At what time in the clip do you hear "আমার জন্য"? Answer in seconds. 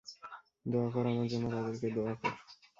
1.07-1.45